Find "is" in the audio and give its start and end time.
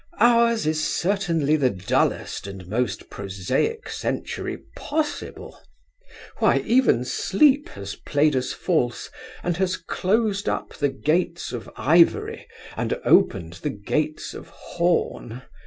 0.65-0.83